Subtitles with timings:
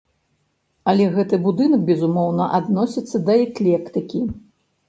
[0.93, 4.25] Але гэты будынак, безумоўна, адносіцца да эклектыкі.